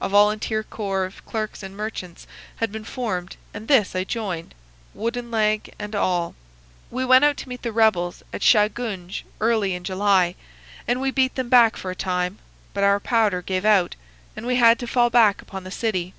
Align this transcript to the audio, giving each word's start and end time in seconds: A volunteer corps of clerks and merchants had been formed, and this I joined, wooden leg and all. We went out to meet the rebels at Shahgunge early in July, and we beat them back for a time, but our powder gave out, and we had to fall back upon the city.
A 0.00 0.08
volunteer 0.08 0.64
corps 0.64 1.04
of 1.04 1.24
clerks 1.24 1.62
and 1.62 1.76
merchants 1.76 2.26
had 2.56 2.72
been 2.72 2.82
formed, 2.82 3.36
and 3.54 3.68
this 3.68 3.94
I 3.94 4.02
joined, 4.02 4.52
wooden 4.94 5.30
leg 5.30 5.72
and 5.78 5.94
all. 5.94 6.34
We 6.90 7.04
went 7.04 7.24
out 7.24 7.36
to 7.36 7.48
meet 7.48 7.62
the 7.62 7.70
rebels 7.70 8.24
at 8.32 8.42
Shahgunge 8.42 9.22
early 9.40 9.74
in 9.74 9.84
July, 9.84 10.34
and 10.88 11.00
we 11.00 11.12
beat 11.12 11.36
them 11.36 11.48
back 11.50 11.76
for 11.76 11.92
a 11.92 11.94
time, 11.94 12.40
but 12.74 12.82
our 12.82 12.98
powder 12.98 13.42
gave 13.42 13.64
out, 13.64 13.94
and 14.36 14.44
we 14.44 14.56
had 14.56 14.76
to 14.80 14.88
fall 14.88 15.08
back 15.08 15.40
upon 15.40 15.62
the 15.62 15.70
city. 15.70 16.14